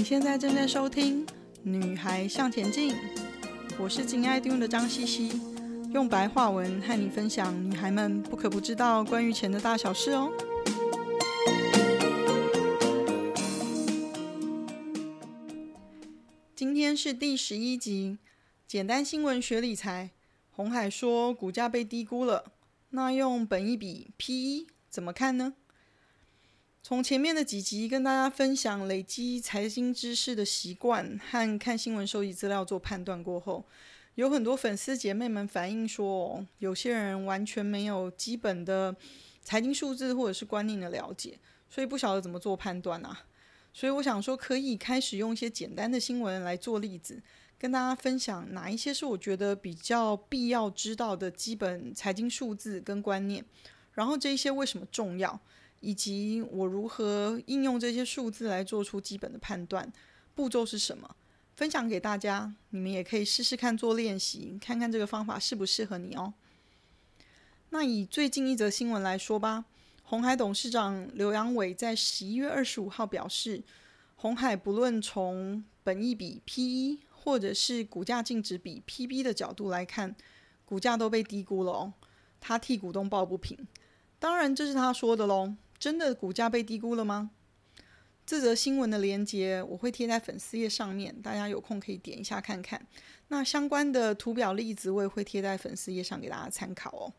[0.00, 1.26] 你现在正在收听
[1.62, 2.94] 《女孩向前进》，
[3.78, 5.30] 我是金爱听的张茜茜，
[5.92, 10.32] 用白话文和你分享女孩们不可不知道关于钱的大小事哦。
[16.56, 18.16] 今天是第十一集，
[18.66, 20.12] 简单新闻学理财。
[20.50, 22.52] 红海说股价被低估了，
[22.88, 25.52] 那用本一比 PE 怎么看呢？
[26.82, 33.62] 从前面的几集跟大家分享累积财经知识的习惯和看新闻收集资料做判断过后，
[34.14, 38.96] 有很多粉丝姐妹们反映说，有些人完全没有基本的
[39.42, 41.38] 财经数字或者是观念的了解，
[41.68, 43.26] 所以不晓得怎么做判断啊。
[43.74, 47.22] 所以我想说，可以开始用一些简单的新闻来做例子，
[47.58, 53.44] 跟大家分享哪一些是我觉得比较必要知道的基本财经数字跟观念，
[53.92, 55.38] 然后这一些为什么重要。
[55.80, 59.92] 以及我如何应用这些数字来做出基本的判断，
[60.34, 61.16] 步骤是什么？
[61.56, 66.32] 分享给大家，你们也可以试试看做练习，看看这个方法适不适合你哦。
[67.70, 69.66] 那以最近一则新闻来说吧，
[70.02, 73.62] 鸿海董事长刘阳伟在十一月二十五号表示，
[74.16, 80.16] 鸿海不论从本益比 PE 或者是股价净值比 PB 的角度来看，
[80.64, 81.92] 股价都被低估了哦。
[82.40, 83.68] 他替股东抱不平，
[84.18, 85.54] 当然这是他说的喽。
[85.80, 87.30] 真的股价被低估了吗？
[88.26, 92.86] 这则新闻的连接我会贴在粉丝页上面，大家有空可以点一下看看。
[93.28, 97.12] 那相关的图表例子我也会贴在粉丝页上给大家参考哦。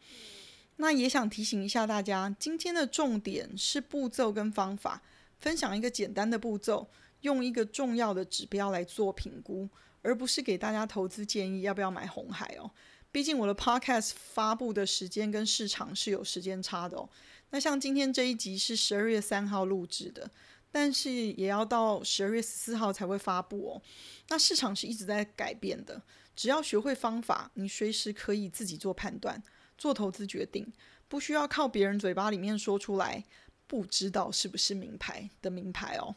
[0.77, 5.01] 那也想提醒一下大家，今天的重点是步骤跟方法，
[5.39, 6.87] 分享一个简单的步骤，
[7.21, 9.67] 用一个重要的指标来做评估，
[10.01, 12.71] 而不是给大家投资建议要不要买红海哦。
[13.11, 17.09] 毕竟我的 podcast 发布的时间跟市场是有时间差的哦。
[17.49, 20.31] 那像今天这一集是十二月三号录制的，
[20.71, 23.81] 但是也要到十二月十四号才会发布哦。
[24.29, 26.01] 那市场是一直在改变的，
[26.35, 29.43] 只要学会方法，你随时可以自己做判断、
[29.77, 30.71] 做投资决定，
[31.09, 33.25] 不需要靠别人嘴巴里面说出来，
[33.67, 36.15] 不知道是不是名牌的名牌哦。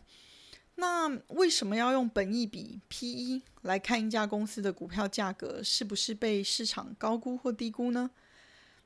[0.77, 8.11] 那为什么要用本益比 PE 来看一家公司的股票价格是不是被市场高估或低估呢？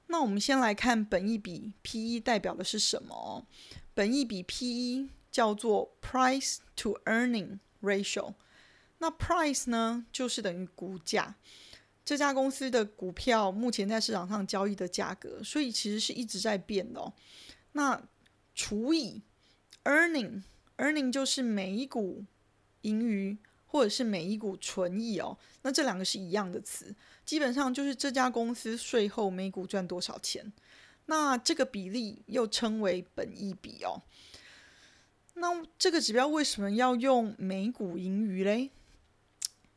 [0.08, 3.46] 那我们先来看本益比 PE 代表的是什么？
[3.94, 8.34] 本益比 PE 叫做 Price to Earning Ratio。
[8.98, 11.36] 那 Price 呢，就是等于股价，
[12.04, 17.12] 这家公司的股票目前在市场上交易的价格，所以其实是一直在变的哦。
[17.72, 18.02] 那
[18.54, 19.22] 除以
[19.84, 20.42] Earning
[20.78, 22.24] earning 就是每股
[22.80, 23.36] 盈余。
[23.70, 26.96] 或者是每一股纯益哦，那这两个是一样的词，
[27.26, 30.50] 基本上就是这家公司税后每股赚多少钱。
[31.04, 34.00] 那这个比例又称为本益比哦。
[35.34, 38.70] 那这个指标为什么要用每股盈余嘞？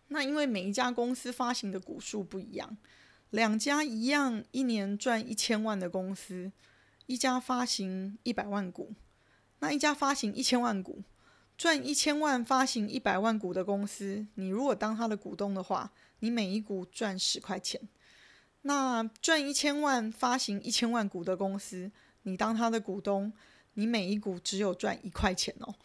[0.07, 2.78] 那因为每一家公司发行的股数不一样，
[3.31, 6.53] 两家一样一年赚一千万的公司，
[7.07, 8.94] 一家发行一百万股，
[9.61, 11.01] 那一家发行一千万股。
[11.57, 17.79] 赚一千万发行一百万股的公司，你如果当他的股东的话，你每一股赚十块钱。
[18.63, 21.91] 那赚一千万发行一千万股的公司，
[22.23, 23.31] 你当他的股东，
[23.75, 25.75] 你每一股只有赚一块钱哦。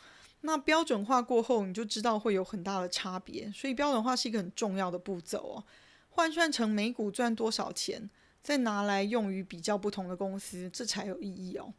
[0.40, 3.52] 那标准化过后，你就知道会有很大的差别。
[3.52, 5.64] 所以标准化是一个很重要的步骤哦。
[6.08, 8.08] 换算成每股赚多少钱，
[8.42, 11.70] 再拿来用于比较不同的公司，这才有意义哦。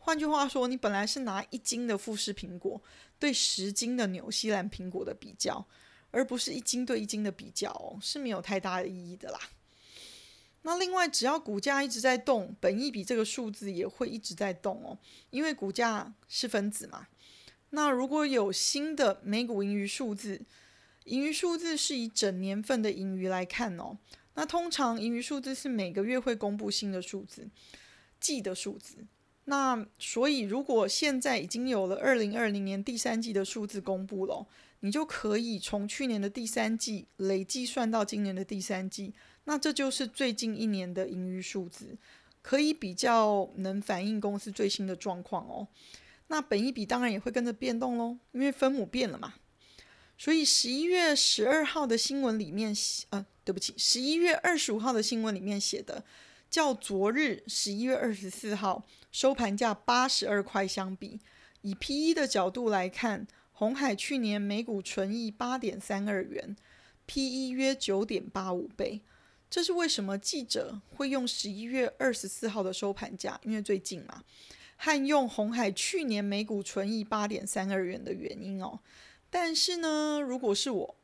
[0.00, 2.82] 换句话说，你本来是拿一斤的富士苹果
[3.18, 5.66] 对十斤的纽西兰苹果的比较，
[6.10, 9.38] 而不是一斤对一斤的比较哦，是没有太大的意义的啦。
[10.62, 14.98] 那另外，只要股价一直在动，本益比这个数字也会一直在动哦，
[15.30, 17.06] 因为股价是分子嘛。
[17.70, 20.42] 那如果有新的每股盈余数字，
[21.04, 23.96] 盈余数字是以整年份的盈余来看哦。
[24.34, 27.48] 那通常盈余数字是每个月会公布新的数字，
[28.18, 29.06] 季的数字。
[29.46, 34.46] 那所以，如果现在已经有了二零二零年第三季的数字公布了，
[34.80, 39.12] 你就可以从去年的第三季累计算到今年的第三季，
[39.44, 41.96] 那这就是最近一年的盈余数字，
[42.42, 45.66] 可以比较能反映公司最新的状况哦。
[46.28, 49.34] 那本一比当然也会跟着变动喽，因为分母变了嘛。
[50.16, 52.72] 所以十一月十二号的新闻里面，
[53.08, 56.04] 呃，对不起，十一月二十五号的新闻里面写的。
[56.50, 61.20] 较昨日十一月二十四号收盘价八十二块相比，
[61.62, 66.56] 以 PE 的角度来看，鸿海去年每股纯益八点三二元
[67.06, 69.02] ，PE 约九点八五倍。
[69.48, 74.24] 这是为什么记者会用十一月二十四号的收盘价，因为最近嘛，
[74.76, 78.80] 和用红海去年每股纯益八点三二元的原因哦。
[79.28, 80.96] 但是呢，如果是我，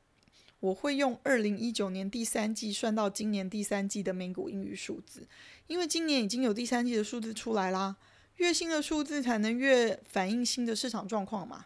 [0.60, 5.28] 我会用二零一九年第三季算到今年第三季的每股盈余数字，
[5.66, 7.96] 因为今年已经有第三季的数字出来啦。
[8.36, 11.64] 越新的数字才能越反映新的市场状况嘛。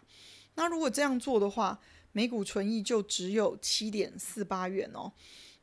[0.55, 1.79] 那如果这样做的话，
[2.11, 5.11] 每股纯益就只有七点四八元哦。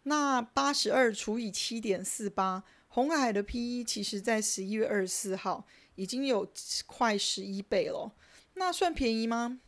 [0.02, 6.50] 那八十二除以七点四八，红海的 PE 其实在十一月二十四号已经有
[6.86, 8.12] 快十一倍了。
[8.54, 9.60] 那算便宜吗？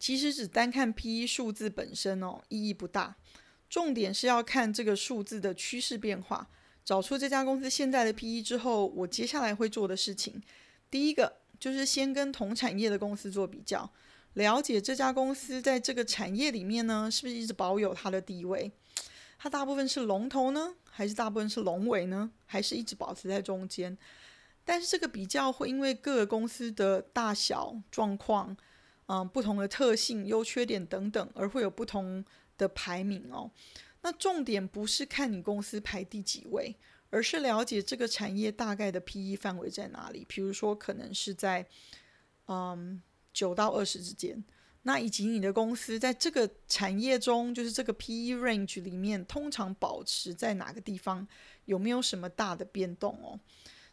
[0.00, 3.14] 其实只单看 PE 数字本身哦，意义不大。
[3.68, 6.48] 重点是要看这个数字的趋势变化。
[6.84, 10.42] 找出这家公司现在的 PE 之后，我接下来会做的事情，
[10.90, 13.88] 第一个就是先跟同产业的公司做比较，
[14.32, 18.72] 了解这家公司在这个产业里面呢，是不是一直保有它的地位？
[19.38, 22.30] 它大部分是龙头呢，还是大部分是龙尾呢？
[22.46, 23.96] 还是一直保持在中间？
[24.64, 28.56] 但是这个比较会因为各个公司的大小状况。
[29.12, 32.24] 嗯，不同的特性、优缺点等等，而会有不同
[32.56, 33.50] 的排名哦。
[34.02, 36.76] 那重点不是看你公司排第几位，
[37.10, 40.24] 而是了解这个产业大概的 PE 范围在哪里。
[40.28, 41.66] 比如说，可能是在
[42.46, 43.02] 嗯
[43.32, 44.44] 九到二十之间。
[44.82, 51.26] 那以及你的公司在这个产业中，就是这个 PE range 里面，通常保持在哪个地方？
[51.64, 53.40] 有没有什么大的变动哦？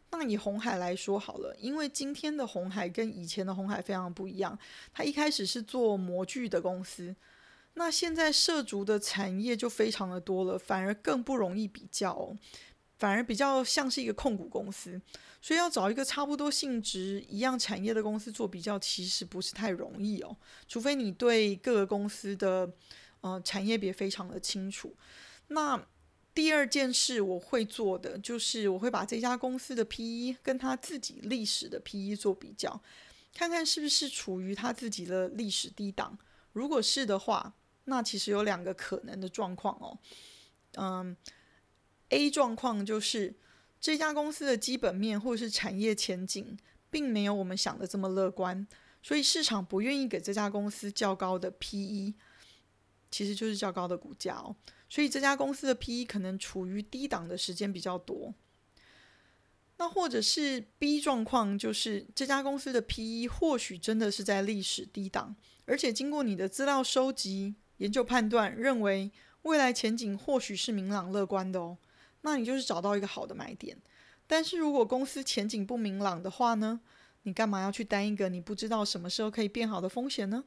[0.09, 4.57] 那以红海来说好了，因为今天的红海跟以前的红海非常不一样。
[4.93, 7.13] 它一开始是做模具的公司，
[7.73, 12.35] 那现在涉足的产业就非常的多了，反而更不容易比较哦，
[12.97, 14.99] 反而比较像是一个控股公司。
[15.41, 20.35] 所以要找一个差不多性质、一样产业的公司做比较，其实不是太容易哦。
[20.67, 22.71] 除非你对各个公司的
[23.21, 24.95] 呃产业别非常的清楚，
[25.49, 25.85] 那。
[26.37, 32.79] 第二件事我会做的就是，我会把这家公司的 PE 跟他自己历史的 PE 做比较，
[33.33, 36.15] 看看是不是处于他自己的历史低档。
[36.53, 37.55] 如果是的话，
[37.85, 39.97] 那其实有两个可能的状况哦。
[40.73, 41.17] 嗯
[42.09, 43.33] ，A 状况就是
[43.81, 46.55] 这家公司的基本面或是产业前景
[46.91, 48.67] 并没有我们想的这么乐观，
[49.01, 52.13] 所以市场不愿意给这家公司较高的 PE，
[53.17, 54.55] 其实就是较高的股价哦。
[54.87, 58.31] 所以这家公司的 PE 可能处于低档的时间比较多。
[59.77, 65.35] 那或者是 B 状况，就是这家公司的 PE 或许真的是在历史低档，
[65.65, 69.11] 而且经过你的资料收集、研究判断，认为
[69.41, 71.79] 未来前景或许是明朗乐观的哦。
[72.21, 73.75] 那你就是找到一个好的买点。
[74.27, 76.81] 但是如果公司前景不明朗的话呢？
[77.23, 80.45] 你干嘛要去担一个你不知道什么时候可以变好的风险呢？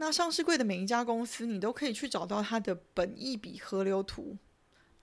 [0.00, 4.34] 那上市柜的每一家公司，你都可以去找到它的本益比河流图，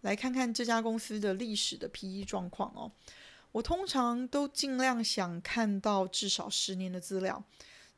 [0.01, 2.91] 来看看这家公司的历史的 PE 状况哦。
[3.51, 7.43] 我通常都尽量想看到至少十年的资料，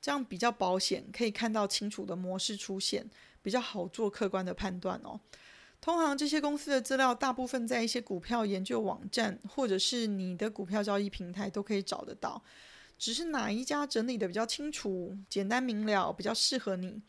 [0.01, 3.10] 这样比较保险，可以看到清楚的模式出现，
[3.42, 5.18] 比较好做客观的判断哦。
[5.80, 12.44] 通常这些公司的资料，大部分在一些股票研究网站，或者是你的股票交易平台都可以找得到。
[13.00, 17.01] 只是哪一家整理的比较清楚、简单明了，比较适合你，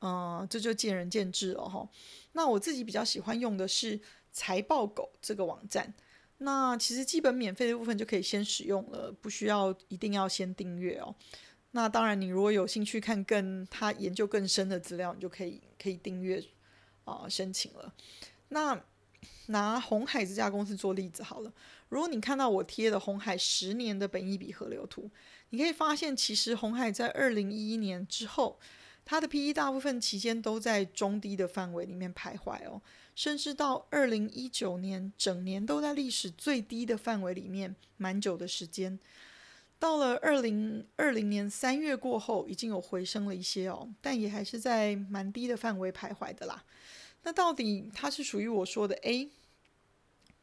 [0.00, 1.86] 嗯、这就见仁见智了哈。
[2.32, 4.00] 那我自己比较喜欢用的是
[4.30, 5.92] 财报狗这个网站。
[6.38, 11.12] 那其实基本免费的部分就可以先使用了，不需要一定要先订阅哦。
[11.72, 16.40] 那当然，你如果有兴趣看更他研究更深的资料，你就可以可以订阅
[17.04, 17.92] 啊、申请了。
[18.50, 18.80] 那
[19.46, 21.52] 拿红海这家公司做例子好了。
[21.88, 25.10] 如果你看到我贴的红海十年的本益比河流图，
[25.50, 28.58] 你可以发现，其实红海在二零一一年之后，
[29.04, 32.82] 它的 PE 大部分期间都在中低的范围里面徘徊哦，
[33.14, 38.98] 甚至到二零一九年整年都在历史最低的范围里面蛮久的时间。
[39.78, 46.64] 到了二零二零年三月过后，已经有回升了一些哦，但也还是在蛮低的范围徘徊的啦。
[47.22, 49.30] 那到底它是属于我说的 A？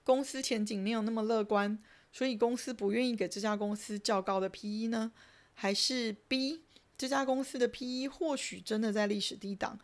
[0.05, 1.77] 公司前景没有那么乐观，
[2.13, 5.11] 所以公司不愿意给这家公司较高的 PE 呢？
[5.53, 6.61] 还是 B
[6.97, 9.79] 这家公司的 PE 或许真的在历史低档，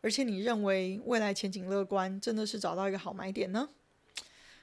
[0.00, 3.70] 而且你认为未来前景乐观，真的是找到一个好买点呢？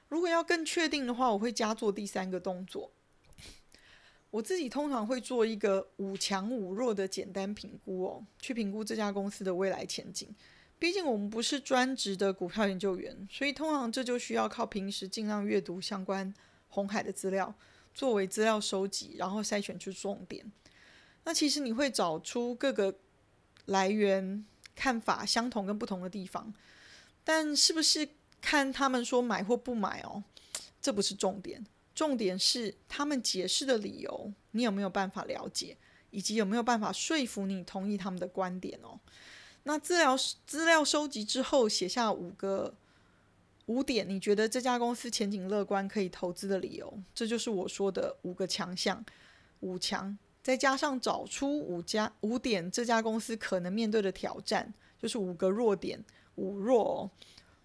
[0.09, 2.91] 如果要更确定的话，我会加做第三个动作。
[4.29, 10.35] 我自己通常会做一个五强五弱的简单评估哦，去评估这家公司的未来前景。
[10.79, 16.31] 毕竟我们不是专职的股票研究员，所以通常这就需要靠平时尽量阅读相关
[16.69, 17.53] 红海的资料，
[17.93, 20.51] 作为资料收集，然后筛选出重点。
[21.24, 22.96] 那其实你会找出各个
[23.65, 26.53] 来源看法相同跟不同的地方，
[27.24, 28.07] 但是不是
[28.39, 30.24] 看他们说买或不买哦？
[30.79, 31.65] 这不是重点，
[31.96, 35.75] 重点是他们解释的理由，你有没有办法了解？
[36.12, 39.00] 以及有没有办法说服你同意他们的观点哦。
[39.67, 42.74] 那资料资料收集之后，写下五个
[43.65, 49.03] 五点，你觉得这家公司前景乐观，可以投资的理由，这就是我说的五个强项，
[49.59, 56.01] 五强，再加上找出五家五点这家公司可能面对的挑战，就是五个弱点，
[56.36, 57.12] 五弱哦。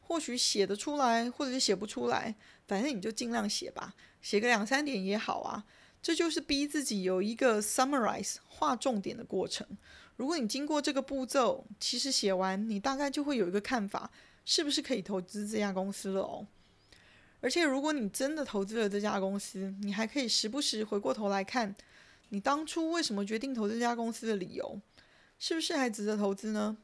[0.00, 2.35] 或许写得出来，或者是写不出来，
[2.66, 5.64] 反正你就尽量写吧，写个两三点也好啊。
[6.02, 9.64] 这就是逼自己有一个 summarize 画重点的过程。
[10.23, 14.09] 如果你经过这个步骤，其实写完你大概就会有一个看法，
[14.45, 16.47] 是不是可以投资这家公司了哦。
[17.41, 21.75] 而且如果你真的投资了这家公司，你还可以时不时回过头来看，
[22.29, 24.81] 你当初为什么决定投资这家公司的理由，
[25.41, 26.76] 是不是还值得投资呢？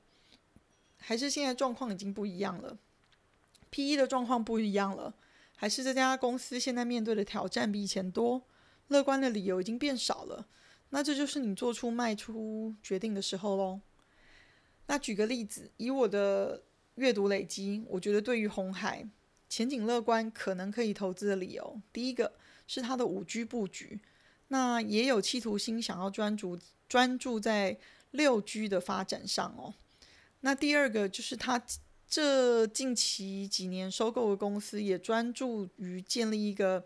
[0.97, 2.77] 还是现在状况已经不一样了
[3.71, 5.15] ？PE 的状况不一样了，
[5.55, 8.43] 还是这家公司现在面对的挑战比以前多，
[8.89, 10.49] 乐观的理由已经变少了。
[10.91, 13.81] 那这就是你做出卖出决定的时候喽。
[14.87, 16.63] 那举个例子，以我的
[16.95, 19.07] 阅读累积，我觉得对于红海
[19.49, 22.33] 前景乐观，可能可以投资的理由，第一个
[22.67, 24.01] 是它的五 G 布局，
[24.49, 27.79] 那也有企图心想要专注专注在
[28.11, 29.75] 六 G 的发展上哦。
[30.41, 31.63] 那第二个就是它。
[32.11, 36.83] 这近期几年收购的公司也专注于建立一个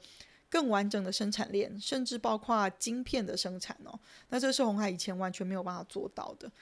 [0.52, 3.98] 更完整的生产链，甚至包括晶片的生产哦。
[4.28, 6.52] 那这是红海以前完全没有办法做到的。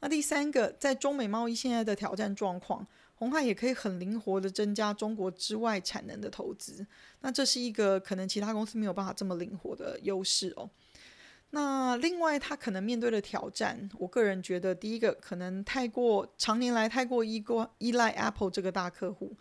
[0.00, 6.86] 那第三个，在中美贸易现在的挑战状况，红海也可以很灵活地增加中国之外产能的投资。
[7.22, 10.68] 那这是一个可能其他公司没有办法这么灵活的优势哦。
[11.50, 19.34] 那另外，他可能面对的挑战，我个人觉得，第一个可能太过常年来太过依过依赖 Apple 这个大客户。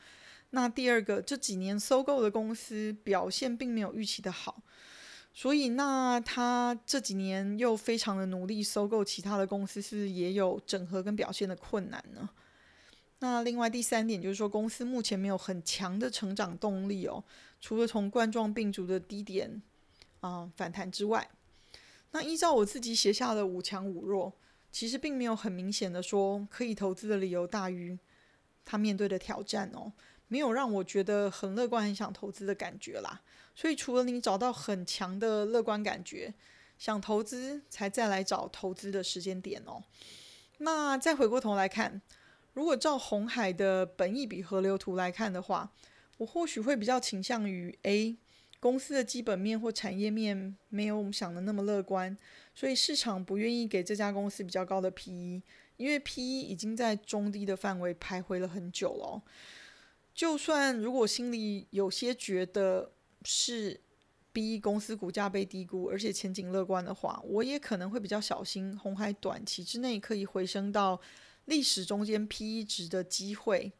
[0.52, 4.62] 那第二个，这几年收购的公司表现并没有预期的好，
[5.34, 12.30] 所以那他这几年又非常的努力收购其他的公司，是不是也有整合跟表现的困难呢？
[13.20, 17.24] 那另外第三点就是说，公司目前没有很强的成长动力哦，
[17.60, 19.62] 除了从冠状病毒的低点
[20.20, 21.30] 啊、反弹之外。
[22.12, 24.34] 那依照我自己写下的五强五弱，
[24.72, 28.00] 其实并没有很明显的说可以投资的理由大于
[28.64, 29.92] 他面对的挑战哦，
[30.28, 33.22] 没有让我觉得很乐观、很想投资的感觉啦。
[33.56, 36.34] 所以除了你找到很强的乐观感觉，
[36.78, 39.84] 想投资才再来找投资的时间点哦。
[40.60, 42.02] 那再回过头来看，
[42.54, 45.72] 如果照红海的本益比河流图来看的话，
[46.18, 48.18] 我或许会比较倾向于 A。
[48.60, 52.18] 公司的基本面或产业面没有我们想的那么乐观，
[52.56, 55.44] 所以市场不愿意给这家公司比较高的 PE，
[55.78, 59.22] 因为 PE 已经在中低的范围徘徊了很久了。
[60.18, 62.92] 就算如果心里有些觉得
[63.24, 63.80] 是
[64.34, 68.78] B 公司股价被低估，而且前景乐观的话，我也可能会比较小心。
[68.78, 71.00] 红海短期之内可以回升到
[71.46, 73.72] 历史中间 PE 值的机会，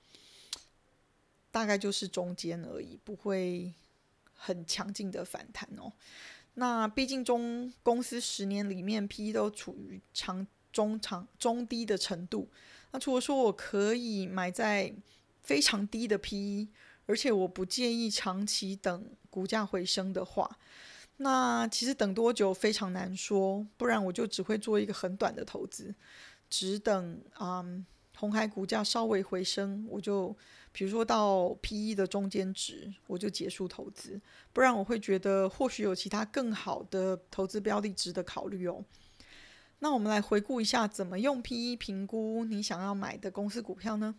[1.52, 3.74] 大概就是中间而已，不会。
[4.40, 5.92] 很强劲的反弹哦，
[6.54, 12.48] 那毕竟中公司十年里面 PE 都处于长中长中低的程度。
[12.92, 14.94] 那除了说我可以买在
[15.48, 16.68] 非常低的 PE，
[17.06, 20.60] 而且我不介意长期等股价回升的话，
[21.18, 23.66] 那其实等多久非常难说。
[23.78, 25.96] 不然我就只会做一个很短的投资，
[26.50, 27.86] 只等啊、嗯、
[28.18, 30.36] 鸿海股价稍微回升，我就。
[30.74, 34.22] 比如说到 PE 的中间值，我就结束投资，
[34.54, 38.86] 不然我会觉得或许有其他更好的投资标的值得考虑哦。
[39.80, 44.14] 那我们来回顾一下，怎么用 PE 评估你想要买的公司股票呢？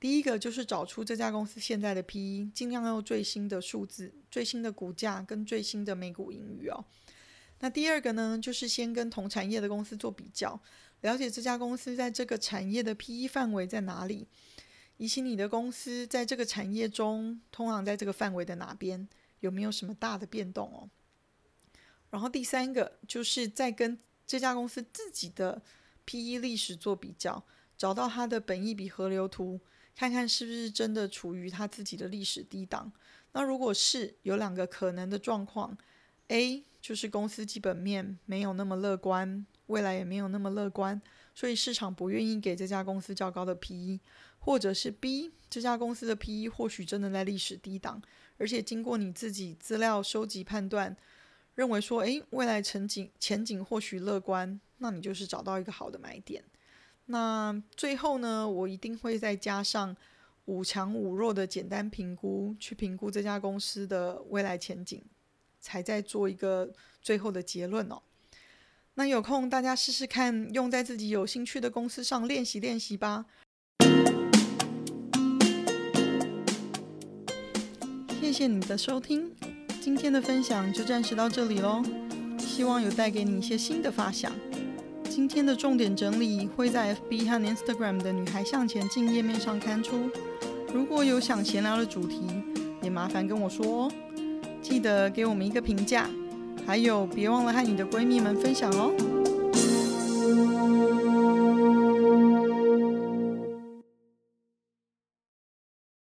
[0.00, 6.84] 第一个就是找出这家公司现在的 PE，尽量用最新的数字、最新的股价跟最新的每股盈余哦。
[7.60, 10.60] 那第二个呢，就是先跟同产业的公司做比较，
[11.00, 14.26] 了解这家公司在这个产业的 PE 范围在哪里。
[15.00, 20.90] 以及你的公司在这个产业中，通常在这个范围的哪边，有没有什么大的变动哦？
[22.10, 25.62] 然后第三个就是再跟这家公司自己的
[26.04, 27.44] PE 历史做比较，
[27.76, 29.60] 找到它的本益比河流图，
[29.98, 32.92] 看看是不是真的处于他自己的历史低档。
[33.32, 35.76] 那如果是，有两个可能的状况
[36.28, 41.02] ：A 就是公司基本面没有那么乐观，未来也没有那么乐观，
[41.34, 43.98] 所以市场不愿意给这家公司较高的 PE。
[44.40, 48.00] 或者是 B 这家公司的 PE 或许真的在历史低档，
[48.36, 50.96] 而且经过你自己资料收集判断，
[51.56, 56.44] 认为说，诶，未来前景前景或许乐观，那你就是找到一个好的买点。
[57.10, 59.96] 那最后呢，我一定会再加上
[60.44, 65.02] 五强五弱的简单评估，去评估这家公司的未来前景，
[65.58, 68.02] 才再做一个最后的结论哦。
[68.92, 73.24] 那有空大家试试看，用在自己有兴趣的公司上练习练习吧。
[78.20, 79.34] 谢谢你的收听，
[79.80, 81.82] 今天的分享就暂时到这里喽。
[82.38, 84.30] 希望有带给你一些新的发想。
[85.18, 90.08] 今天的重点整理会在 FB 和 Instagram 的女孩向前进页面上刊出。
[90.72, 92.20] 如果有想闲聊的主题，
[92.82, 93.90] 也麻烦跟我说哦。
[94.62, 96.08] 记得给我们一个评价。
[96.64, 98.92] 还有，别忘了和你的闺蜜们分享哦。